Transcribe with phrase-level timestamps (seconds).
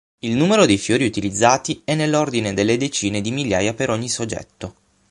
[0.23, 4.75] Il numero dei fiori utilizzati è nell'ordine delle decine di migliaia per ogni soggetto.